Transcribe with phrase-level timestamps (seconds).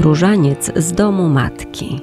[0.00, 2.00] Różaniec z domu matki.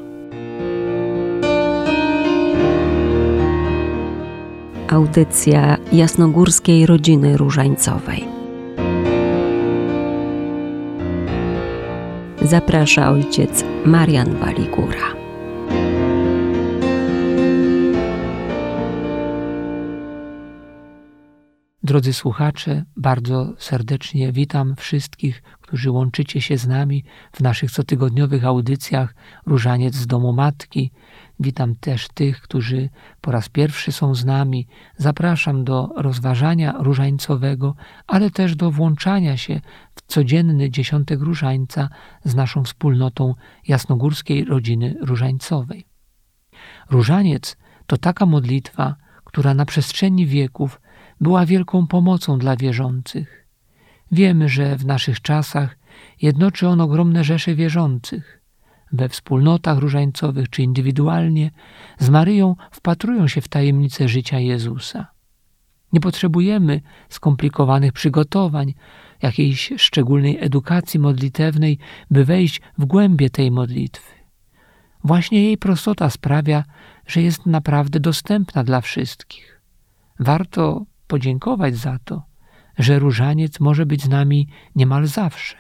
[4.90, 8.28] Audycja jasnogórskiej rodziny różańcowej.
[12.42, 15.17] Zaprasza ojciec Marian Waligura.
[21.88, 29.16] Drodzy słuchacze, bardzo serdecznie witam wszystkich, którzy łączycie się z nami w naszych cotygodniowych audycjach
[29.46, 30.92] Różaniec z Domu Matki.
[31.40, 32.90] Witam też tych, którzy
[33.22, 34.68] po raz pierwszy są z nami.
[34.98, 37.76] Zapraszam do rozważania różańcowego,
[38.08, 39.62] ale też do włączania się
[39.96, 41.90] w codzienny dziesiątek różańca
[42.24, 43.34] z naszą wspólnotą
[43.68, 45.86] jasnogórskiej rodziny różańcowej.
[46.90, 50.82] Różaniec to taka modlitwa, która na przestrzeni wieków
[51.22, 53.48] była wielką pomocą dla wierzących.
[54.12, 55.78] Wiemy, że w naszych czasach
[56.22, 58.42] jednoczy on ogromne rzesze wierzących.
[58.92, 61.52] We wspólnotach różańcowych czy indywidualnie
[62.00, 65.08] z Maryją wpatrują się w tajemnice życia Jezusa.
[65.94, 68.74] Nie potrzebujemy skomplikowanych przygotowań,
[69.22, 71.80] jakiejś szczególnej edukacji modlitewnej,
[72.12, 74.14] by wejść w głębie tej modlitwy.
[75.04, 76.64] Właśnie jej prostota sprawia,
[77.08, 79.62] że jest naprawdę dostępna dla wszystkich.
[80.20, 82.24] Warto podziękować za to,
[82.78, 85.58] że różaniec może być z nami niemal zawsze.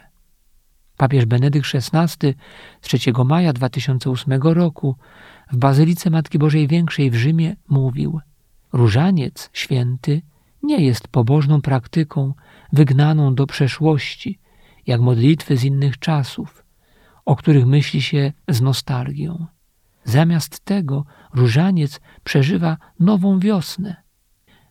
[0.98, 2.34] Papież Benedykt XVI
[2.82, 4.96] z 3 maja 2008 roku
[5.52, 8.20] w Bazylice Matki Bożej Większej w Rzymie mówił:
[8.74, 10.22] Różaniec święty
[10.64, 12.34] nie jest pobożną praktyką
[12.74, 14.40] wygnaną do przeszłości,
[14.88, 16.64] jak modlitwy z innych czasów,
[17.26, 19.46] o których myśli się z nostalgią.
[20.04, 24.07] Zamiast tego różaniec przeżywa nową wiosnę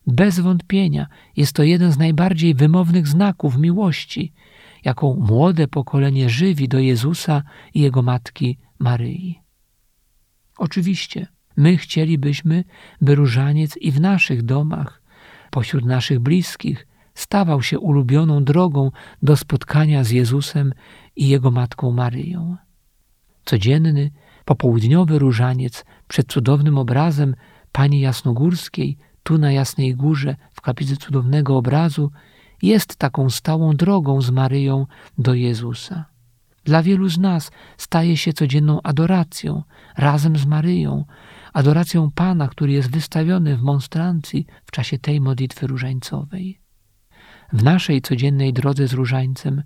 [0.06, 4.32] bez wątpienia jest to jeden z najbardziej wymownych znaków miłości,
[4.84, 7.42] jaką młode pokolenie żywi do Jezusa
[7.74, 9.40] i Jego matki Maryi.
[10.58, 12.64] Oczywiście, my chcielibyśmy,
[13.00, 15.02] by różaniec i w naszych domach,
[15.50, 18.90] pośród naszych bliskich, stawał się ulubioną drogą
[19.22, 20.72] do spotkania z Jezusem
[21.16, 22.56] i Jego matką Maryją.
[23.44, 24.10] Codzienny,
[24.44, 27.34] popołudniowy różaniec przed cudownym obrazem
[27.72, 32.10] Pani Jasnogórskiej tu na Jasnej Górze, w kaplicy cudownego obrazu,
[32.62, 34.86] jest taką stałą drogą z Maryją
[35.18, 36.04] do Jezusa.
[36.64, 39.62] Dla wielu z nas staje się codzienną adoracją
[39.96, 41.04] razem z Maryją,
[41.52, 46.60] adoracją Pana, który jest wystawiony w monstrancji w czasie tej modlitwy różańcowej.
[47.52, 49.62] W naszej codziennej drodze z różańcem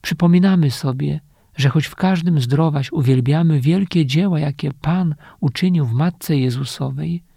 [0.00, 1.20] przypominamy sobie,
[1.56, 7.29] że choć w każdym zdrowaś uwielbiamy wielkie dzieła, jakie Pan uczynił w Matce Jezusowej,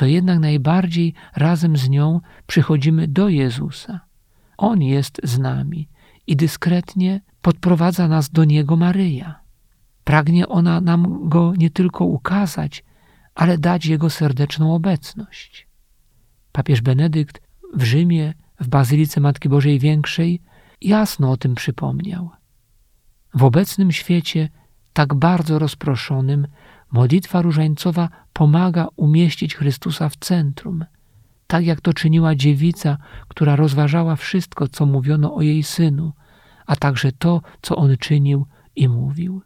[0.00, 4.00] to jednak najbardziej razem z nią przychodzimy do Jezusa.
[4.56, 5.88] On jest z nami
[6.26, 9.40] i dyskretnie podprowadza nas do Niego Maryja.
[10.04, 12.84] Pragnie ona nam Go nie tylko ukazać,
[13.34, 15.68] ale dać Jego serdeczną obecność.
[16.52, 17.42] Papież Benedykt
[17.74, 20.42] w Rzymie, w Bazylice Matki Bożej Większej,
[20.80, 22.30] jasno o tym przypomniał.
[23.34, 24.48] W obecnym świecie,
[24.92, 26.46] tak bardzo rozproszonym,
[26.92, 30.84] Modlitwa różańcowa pomaga umieścić Chrystusa w centrum,
[31.46, 36.12] tak jak to czyniła dziewica, która rozważała wszystko, co mówiono o jej synu,
[36.66, 38.46] a także to, co on czynił
[38.76, 39.42] i mówił.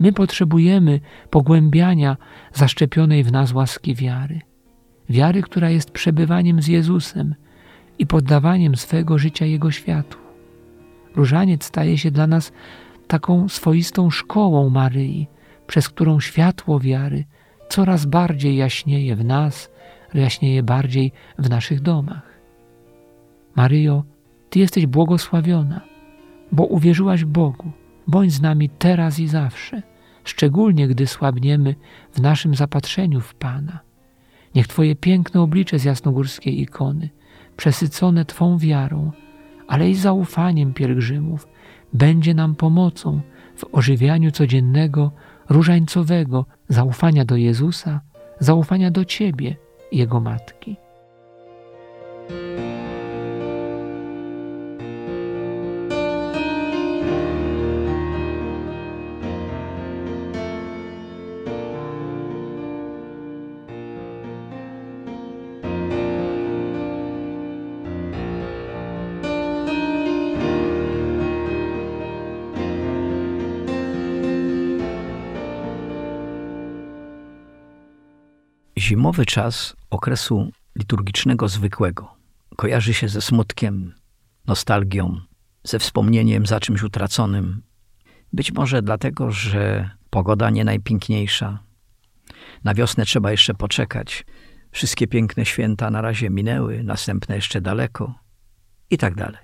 [0.00, 1.00] My potrzebujemy
[1.30, 2.16] pogłębiania
[2.52, 4.47] zaszczepionej w nas łaski wiary
[5.08, 7.34] wiary, która jest przebywaniem z Jezusem
[7.98, 10.22] i poddawaniem swego życia Jego światłu.
[11.16, 12.52] Różaniec staje się dla nas
[13.06, 15.28] taką swoistą szkołą Maryi,
[15.66, 17.24] przez którą światło wiary
[17.68, 19.70] coraz bardziej jaśnieje w nas,
[20.14, 22.38] jaśnieje bardziej w naszych domach.
[23.56, 24.04] Maryjo,
[24.50, 25.80] Ty jesteś błogosławiona,
[26.52, 27.72] bo uwierzyłaś Bogu.
[28.06, 29.82] Bądź z nami teraz i zawsze,
[30.24, 31.74] szczególnie gdy słabniemy
[32.12, 33.87] w naszym zapatrzeniu w Pana.
[34.58, 37.10] Niech Twoje piękne oblicze z jasnogórskiej ikony,
[37.56, 39.12] przesycone Twą wiarą,
[39.68, 41.48] ale i zaufaniem pielgrzymów,
[41.92, 43.20] będzie nam pomocą
[43.56, 45.12] w ożywianiu codziennego,
[45.48, 48.00] różańcowego zaufania do Jezusa,
[48.38, 49.56] zaufania do Ciebie,
[49.92, 50.76] Jego Matki.
[78.88, 82.16] Zimowy czas okresu liturgicznego zwykłego
[82.56, 83.94] kojarzy się ze smutkiem,
[84.46, 85.20] nostalgią,
[85.64, 87.62] ze wspomnieniem za czymś utraconym.
[88.32, 91.58] Być może dlatego, że pogoda nie najpiękniejsza.
[92.64, 94.24] Na wiosnę trzeba jeszcze poczekać.
[94.70, 98.14] Wszystkie piękne święta na razie minęły, następne jeszcze daleko
[98.90, 99.42] i tak dalej.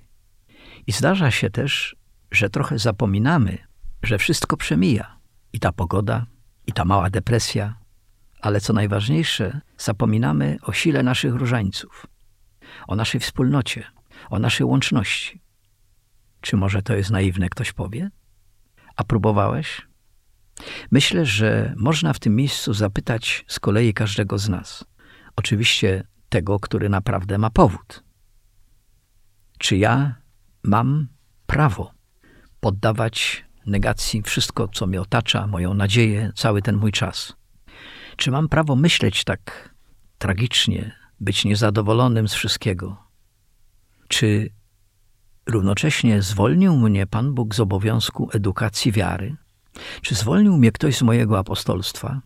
[0.87, 1.97] I zdarza się też,
[2.31, 3.58] że trochę zapominamy,
[4.02, 5.19] że wszystko przemija.
[5.52, 6.26] I ta pogoda,
[6.67, 7.83] i ta mała depresja,
[8.44, 12.06] ale co najważniejsze, zapominamy o sile naszych różańców,
[12.88, 13.85] o naszej wspólnocie,
[14.31, 15.41] o naszej łączności.
[16.41, 18.11] Czy może to jest naiwne, ktoś powie?
[18.96, 19.87] A próbowałeś?
[20.91, 24.85] Myślę, że można w tym miejscu zapytać z kolei każdego z nas.
[25.37, 28.05] Oczywiście tego, który naprawdę ma powód.
[29.58, 30.14] Czy ja
[30.62, 31.08] mam
[31.47, 31.93] prawo
[32.61, 37.44] poddawać negacji wszystko, co mnie otacza, moją nadzieję, cały ten mój czas?
[38.16, 39.75] Czy mam prawo myśleć tak
[40.19, 42.96] tragicznie, być niezadowolonym z wszystkiego?
[44.08, 44.50] Czy
[45.46, 49.37] równocześnie zwolnił mnie Pan Bóg z obowiązku edukacji wiary?
[50.02, 52.20] Czy zwolnił mnie ktoś z mojego apostolstwa?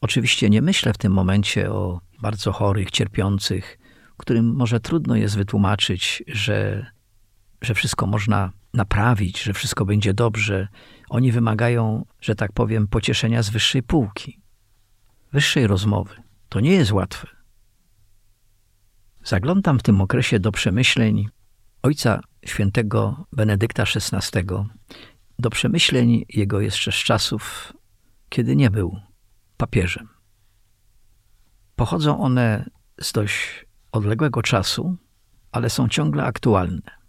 [0.00, 3.78] Oczywiście nie myślę w tym momencie o bardzo chorych, cierpiących,
[4.16, 6.86] którym może trudno jest wytłumaczyć, że,
[7.60, 10.68] że wszystko można naprawić, że wszystko będzie dobrze.
[11.08, 14.40] Oni wymagają, że tak powiem, pocieszenia z wyższej półki,
[15.32, 16.14] wyższej rozmowy.
[16.48, 17.28] To nie jest łatwe.
[19.24, 21.28] Zaglądam w tym okresie do przemyśleń
[21.82, 24.40] ojca świętego Benedykta XVI,
[25.38, 27.72] do przemyśleń jego jeszcze z czasów,
[28.28, 29.00] kiedy nie był
[29.56, 30.08] papieżem.
[31.76, 32.70] Pochodzą one
[33.00, 34.96] z dość odległego czasu,
[35.52, 37.03] ale są ciągle aktualne.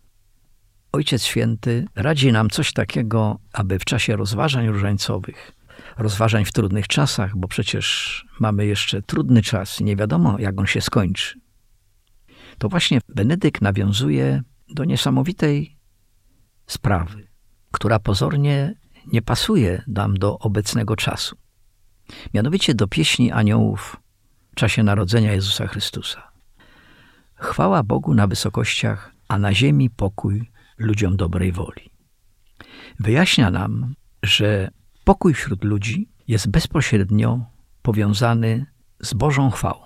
[0.95, 5.51] Ojciec Święty radzi nam coś takiego, aby w czasie rozważań różańcowych,
[5.97, 10.65] rozważań w trudnych czasach, bo przecież mamy jeszcze trudny czas i nie wiadomo, jak on
[10.65, 11.39] się skończy.
[12.57, 15.77] To właśnie Benedykt nawiązuje do niesamowitej
[16.67, 17.27] sprawy,
[17.71, 18.73] która pozornie
[19.07, 21.35] nie pasuje nam do obecnego czasu.
[22.33, 23.97] Mianowicie do pieśni aniołów
[24.51, 26.31] w czasie narodzenia Jezusa Chrystusa.
[27.35, 31.89] Chwała Bogu na wysokościach, a na ziemi pokój ludziom dobrej woli.
[32.99, 34.71] Wyjaśnia nam, że
[35.03, 37.45] pokój wśród ludzi jest bezpośrednio
[37.81, 38.65] powiązany
[38.99, 39.85] z Bożą chwałą.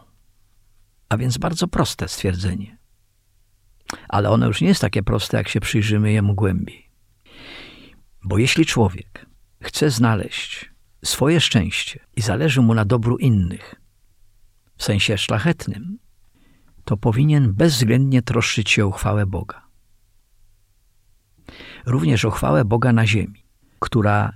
[1.10, 2.78] A więc bardzo proste stwierdzenie.
[4.10, 6.90] Ale ono już nie jest takie proste, jak się przyjrzymy jemu głębiej.
[8.24, 9.26] Bo jeśli człowiek
[9.62, 10.72] chce znaleźć
[11.06, 13.76] swoje szczęście i zależy mu na dobru innych,
[14.78, 16.00] w sensie szlachetnym,
[16.86, 19.69] to powinien bezwzględnie troszczyć się o chwałę Boga.
[21.86, 23.46] Również o chwałę Boga na ziemi,
[23.80, 24.34] która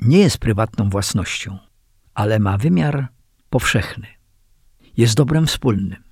[0.00, 1.58] nie jest prywatną własnością,
[2.14, 3.08] ale ma wymiar
[3.50, 4.06] powszechny.
[4.96, 6.02] Jest dobrem wspólnym.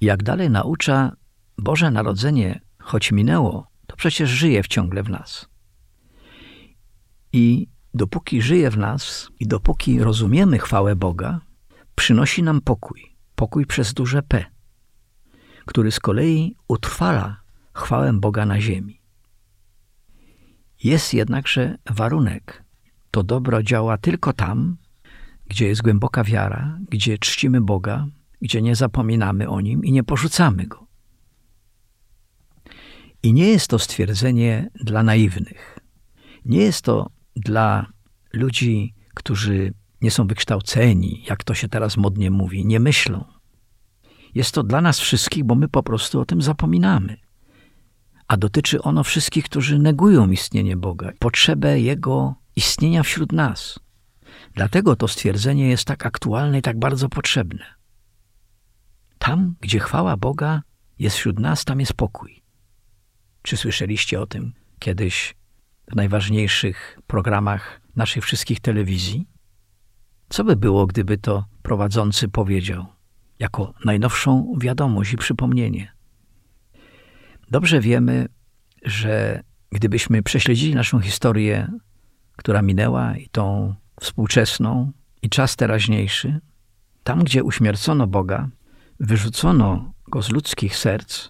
[0.00, 1.16] Jak dalej naucza,
[1.58, 5.48] Boże Narodzenie, choć minęło, to przecież żyje ciągle w nas.
[7.32, 11.40] I dopóki żyje w nas i dopóki rozumiemy chwałę Boga,
[11.94, 13.12] przynosi nam pokój.
[13.34, 14.44] Pokój przez duże P,
[15.64, 17.42] który z kolei utrwala
[17.74, 19.01] chwałę Boga na ziemi.
[20.84, 22.64] Jest jednakże warunek.
[23.10, 24.76] To dobro działa tylko tam,
[25.46, 28.06] gdzie jest głęboka wiara, gdzie czcimy Boga,
[28.40, 30.86] gdzie nie zapominamy o Nim i nie porzucamy Go.
[33.22, 35.78] I nie jest to stwierdzenie dla naiwnych.
[36.44, 37.86] Nie jest to dla
[38.32, 43.24] ludzi, którzy nie są wykształceni, jak to się teraz modnie mówi, nie myślą.
[44.34, 47.16] Jest to dla nas wszystkich, bo my po prostu o tym zapominamy.
[48.32, 53.80] A dotyczy ono wszystkich, którzy negują istnienie Boga, potrzebę Jego istnienia wśród nas.
[54.54, 57.64] Dlatego to stwierdzenie jest tak aktualne i tak bardzo potrzebne.
[59.18, 60.62] Tam, gdzie chwała Boga
[60.98, 62.42] jest wśród nas, tam jest pokój.
[63.42, 65.34] Czy słyszeliście o tym kiedyś
[65.90, 69.28] w najważniejszych programach naszych wszystkich telewizji?
[70.28, 72.86] Co by było, gdyby to prowadzący powiedział
[73.38, 76.01] jako najnowszą wiadomość i przypomnienie?
[77.52, 78.28] Dobrze wiemy,
[78.82, 81.72] że gdybyśmy prześledzili naszą historię,
[82.36, 84.92] która minęła, i tą współczesną,
[85.22, 86.40] i czas teraźniejszy,
[87.04, 88.48] tam, gdzie uśmiercono Boga,
[89.00, 91.28] wyrzucono go z ludzkich serc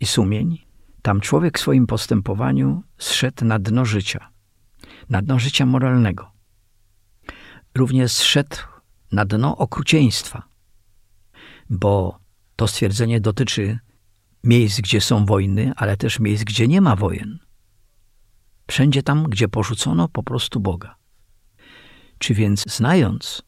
[0.00, 0.58] i sumień,
[1.02, 4.28] tam człowiek w swoim postępowaniu zszedł na dno życia,
[5.10, 6.30] na dno życia moralnego.
[7.74, 8.56] Również zszedł
[9.12, 10.42] na dno okrucieństwa,
[11.70, 12.18] bo
[12.56, 13.78] to stwierdzenie dotyczy
[14.44, 17.38] miejsc, gdzie są wojny, ale też miejsc, gdzie nie ma wojen.
[18.66, 20.96] Wszędzie tam, gdzie porzucono po prostu Boga.
[22.18, 23.42] Czy więc znając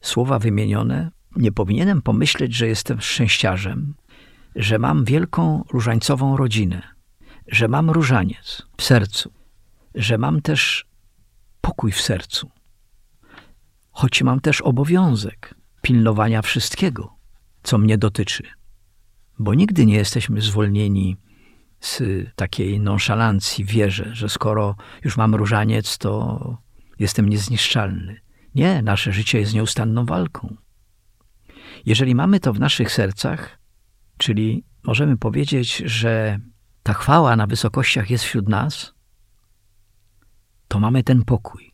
[0.00, 3.94] słowa wymienione, nie powinienem pomyśleć, że jestem szczęściarzem,
[4.56, 6.82] że mam wielką różańcową rodzinę,
[7.46, 9.32] że mam różaniec w sercu,
[9.94, 10.86] że mam też
[11.60, 12.50] pokój w sercu,
[13.90, 17.16] choć mam też obowiązek pilnowania wszystkiego,
[17.62, 18.42] co mnie dotyczy,
[19.38, 21.16] bo nigdy nie jesteśmy zwolnieni
[21.80, 22.02] z
[22.36, 26.58] takiej nonszalancji wierze, że skoro już mam różaniec, to
[26.98, 28.20] jestem niezniszczalny.
[28.54, 30.56] Nie, nasze życie jest nieustanną walką.
[31.86, 33.58] Jeżeli mamy to w naszych sercach,
[34.16, 36.38] czyli możemy powiedzieć, że
[36.82, 38.94] ta chwała na wysokościach jest wśród nas,
[40.68, 41.72] to mamy ten pokój.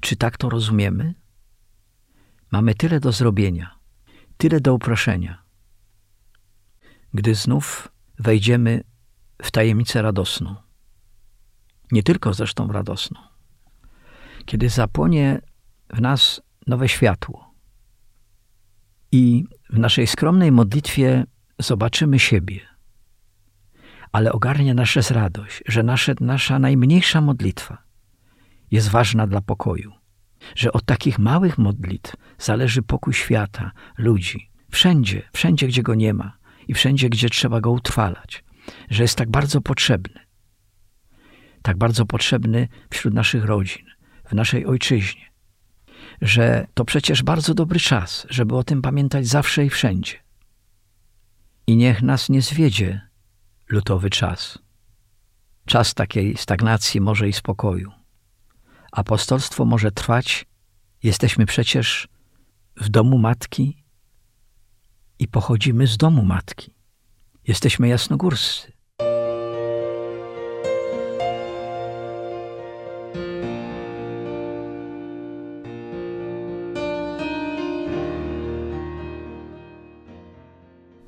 [0.00, 1.14] Czy tak to rozumiemy?
[2.52, 3.78] Mamy tyle do zrobienia,
[4.36, 5.47] tyle do uproszenia.
[7.18, 8.84] Gdy znów wejdziemy
[9.42, 10.54] w tajemnicę radosną,
[11.92, 13.20] nie tylko zresztą radosną,
[14.44, 15.40] kiedy zapłonie
[15.94, 17.54] w nas nowe światło
[19.12, 21.24] i w naszej skromnej modlitwie
[21.58, 22.60] zobaczymy siebie,
[24.12, 27.82] ale ogarnia nas radość, że nasze, nasza najmniejsza modlitwa
[28.70, 29.92] jest ważna dla pokoju,
[30.54, 36.37] że od takich małych modlitw zależy pokój świata, ludzi, wszędzie, wszędzie, gdzie go nie ma
[36.68, 38.44] i wszędzie, gdzie trzeba go utrwalać,
[38.90, 40.20] że jest tak bardzo potrzebny,
[41.62, 43.86] tak bardzo potrzebny wśród naszych rodzin,
[44.24, 45.32] w naszej ojczyźnie,
[46.20, 50.14] że to przecież bardzo dobry czas, żeby o tym pamiętać zawsze i wszędzie.
[51.66, 53.00] I niech nas nie zwiedzie
[53.68, 54.58] lutowy czas,
[55.66, 57.92] czas takiej stagnacji, może i spokoju.
[58.92, 60.46] Apostolstwo może trwać,
[61.02, 62.08] jesteśmy przecież
[62.76, 63.77] w domu matki
[65.18, 66.74] i pochodzimy z domu matki.
[67.46, 68.72] Jesteśmy jasnogórscy.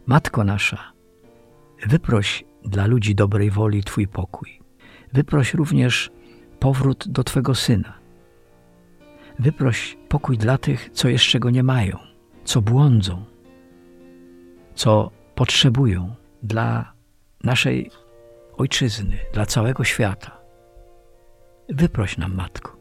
[0.06, 0.92] Matko nasza,
[1.86, 4.60] wyproś dla ludzi dobrej woli Twój pokój.
[5.12, 6.10] Wyproś również
[6.58, 7.98] powrót do Twego Syna.
[9.38, 11.98] Wyproś pokój dla tych, co jeszcze go nie mają,
[12.44, 13.24] co błądzą,
[14.80, 16.92] co potrzebują dla
[17.44, 17.90] naszej
[18.56, 20.40] ojczyzny, dla całego świata.
[21.68, 22.76] Wyproś nam, Matko.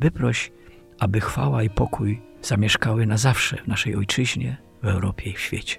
[0.00, 0.52] Wyproś,
[0.98, 5.78] aby chwała i pokój zamieszkały na zawsze w naszej ojczyźnie, w Europie i w świecie.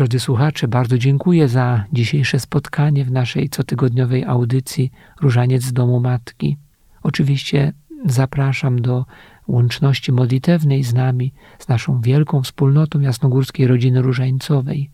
[0.00, 6.56] Drodzy słuchacze, bardzo dziękuję za dzisiejsze spotkanie w naszej cotygodniowej audycji Różaniec z Domu Matki.
[7.02, 7.72] Oczywiście
[8.04, 9.04] zapraszam do
[9.48, 14.90] łączności modlitewnej z nami, z naszą wielką wspólnotą jasnogórskiej rodziny różańcowej.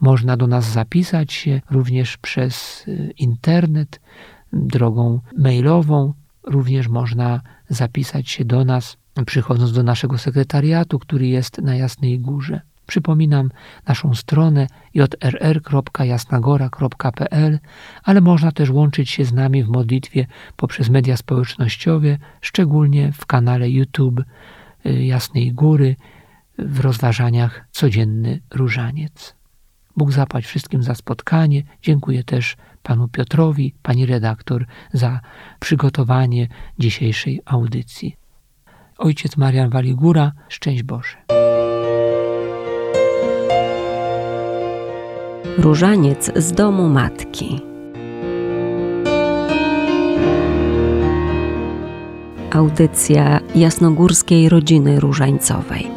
[0.00, 4.00] Można do nas zapisać się również przez y, internet,
[4.52, 6.14] drogą mailową.
[6.42, 8.96] Również można zapisać się do nas,
[9.26, 12.60] przychodząc do naszego sekretariatu, który jest na Jasnej Górze.
[12.86, 13.50] Przypominam
[13.88, 17.58] naszą stronę jrr.jasnagora.pl,
[18.02, 20.26] ale można też łączyć się z nami w modlitwie
[20.56, 24.20] poprzez media społecznościowe, szczególnie w kanale YouTube
[24.86, 25.96] y, Jasnej Góry
[26.58, 29.34] w rozważaniach Codzienny Różaniec.
[29.96, 31.62] Bóg zapłać wszystkim za spotkanie.
[31.82, 35.20] Dziękuję też panu Piotrowi, pani redaktor za
[35.60, 36.48] przygotowanie
[36.78, 38.16] dzisiejszej audycji.
[38.98, 41.16] Ojciec Marian Waligura, szczęść Boże.
[45.58, 47.60] Różaniec z domu matki.
[52.50, 55.93] Audycja jasnogórskiej rodziny różańcowej.